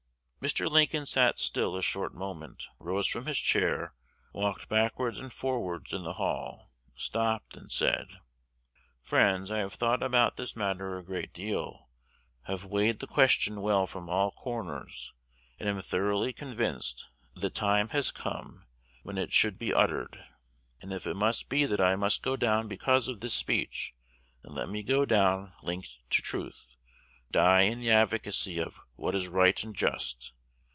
"Mr. 0.41 0.67
Lincoln 0.67 1.05
sat 1.05 1.37
still 1.37 1.77
a 1.77 1.83
short 1.83 2.15
moment, 2.15 2.63
rose 2.79 3.05
from 3.05 3.27
his 3.27 3.37
chair, 3.37 3.93
walked 4.33 4.67
backwards 4.67 5.19
and 5.19 5.31
forwards 5.31 5.93
in 5.93 6.01
the 6.01 6.13
hall, 6.13 6.71
stopped 6.95 7.55
and 7.55 7.71
said, 7.71 8.07
'Friends, 9.03 9.51
I 9.51 9.59
have 9.59 9.75
thought 9.75 10.01
about 10.01 10.37
this 10.37 10.55
matter 10.55 10.97
a 10.97 11.03
great 11.05 11.31
deal, 11.31 11.89
have 12.45 12.65
weighed 12.65 12.97
the 13.01 13.05
question 13.05 13.61
well 13.61 13.85
from 13.85 14.09
all 14.09 14.31
corners, 14.31 15.13
and 15.59 15.69
am 15.69 15.79
thoroughly 15.83 16.33
convinced 16.33 17.07
the 17.35 17.51
time 17.51 17.89
has 17.89 18.09
come 18.09 18.65
when 19.03 19.19
it 19.19 19.31
should 19.31 19.59
be 19.59 19.71
uttered; 19.71 20.25
and 20.81 20.91
if 20.91 21.05
it 21.05 21.13
must 21.15 21.49
be 21.49 21.65
that 21.65 21.79
I 21.79 21.95
must 21.95 22.23
go 22.23 22.35
down 22.35 22.67
because 22.67 23.07
of 23.07 23.19
this 23.19 23.35
speech, 23.35 23.93
then 24.41 24.55
let 24.55 24.69
me 24.69 24.81
go 24.81 25.05
down 25.05 25.53
linked 25.61 25.99
to 26.09 26.23
truth, 26.23 26.69
die 27.31 27.61
in 27.61 27.79
the 27.79 27.89
advocacy 27.89 28.59
of 28.59 28.81
what 28.95 29.15
is 29.15 29.29
right 29.29 29.63
and 29.63 29.73
just. 29.73 30.33